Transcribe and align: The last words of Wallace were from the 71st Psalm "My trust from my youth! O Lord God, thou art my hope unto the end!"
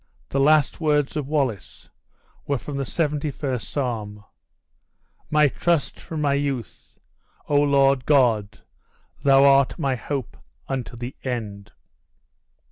The 0.29 0.39
last 0.39 0.81
words 0.81 1.15
of 1.15 1.27
Wallace 1.27 1.87
were 2.47 2.57
from 2.57 2.77
the 2.77 2.85
71st 2.85 3.61
Psalm 3.65 4.23
"My 5.29 5.47
trust 5.47 5.99
from 5.99 6.21
my 6.21 6.33
youth! 6.33 6.97
O 7.47 7.61
Lord 7.61 8.07
God, 8.07 8.61
thou 9.21 9.43
art 9.45 9.77
my 9.77 9.93
hope 9.93 10.37
unto 10.67 10.95
the 10.95 11.15
end!" 11.23 11.71